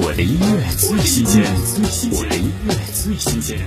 [0.00, 1.42] 我的音乐最新鲜，
[2.12, 3.58] 我的音乐最新鲜。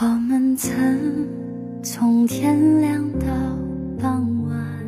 [0.00, 1.28] 我们曾
[1.80, 3.26] 从天亮到
[4.00, 4.84] 傍晚。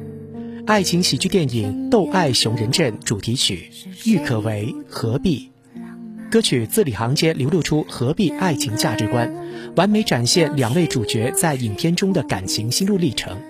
[0.66, 3.70] 爱情喜剧电影《斗爱熊人镇》主题曲
[4.10, 5.48] 《郁可唯何必》，
[6.32, 9.32] 歌曲字里行间流露出何必爱情价值观，
[9.76, 13.40] 完美展现两位主角在影片中的感情心路历程。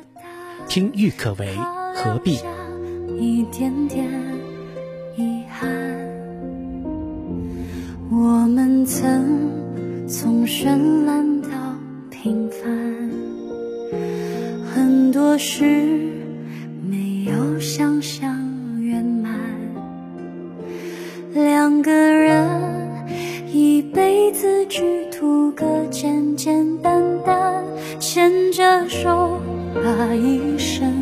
[0.69, 1.57] 听郁可唯
[1.95, 2.39] 何必。
[3.19, 4.07] 一点点
[5.17, 5.71] 遗憾，
[8.11, 11.49] 我们曾从绚烂到
[12.11, 13.11] 平凡，
[14.75, 15.65] 很多事
[16.91, 18.29] 没有想象
[18.81, 19.39] 圆满。
[21.33, 22.49] 两个人
[23.53, 27.63] 一辈子只图个简简单单，
[28.01, 29.41] 牵着手
[29.75, 30.93] 把一生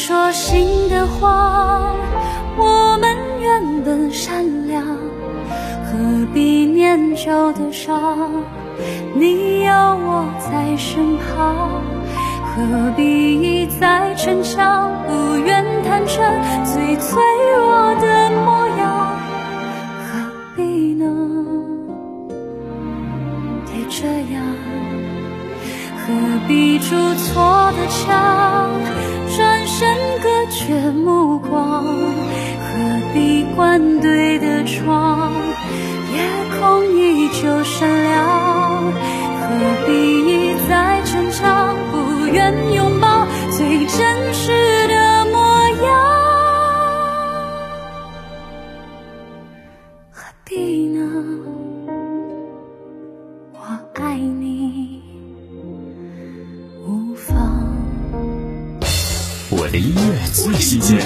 [0.00, 1.92] 说心的话？
[2.56, 8.30] 我们原本善良，何必念旧的伤？
[9.14, 11.82] 你有我在身旁，
[12.46, 13.02] 何必
[13.42, 16.24] 一再逞强，不愿坦诚
[16.64, 17.22] 最脆
[17.54, 19.12] 弱的模样？
[20.00, 20.08] 何
[20.56, 21.04] 必呢？
[23.66, 24.40] 别这样，
[26.06, 26.12] 何
[26.48, 28.70] 必筑错的墙？
[29.36, 35.32] 转身隔绝目光，何必关对的窗？
[36.12, 36.20] 夜
[36.58, 38.92] 空依旧闪亮，
[39.40, 39.46] 何
[39.86, 39.92] 必
[40.26, 45.38] 一再逞强，不愿拥抱最真实的模
[45.84, 45.88] 样？
[50.10, 51.59] 何必呢？
[59.70, 60.98] 我的音乐最新鲜，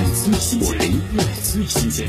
[0.62, 2.08] 我的音乐最新鲜。